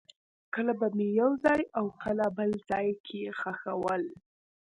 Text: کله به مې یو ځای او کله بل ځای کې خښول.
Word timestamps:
کله 0.53 0.71
به 0.79 0.87
مې 0.97 1.07
یو 1.21 1.31
ځای 1.43 1.61
او 1.77 1.85
کله 2.03 2.25
بل 2.37 2.49
ځای 2.69 2.87
کې 3.05 3.21
خښول. 3.39 4.03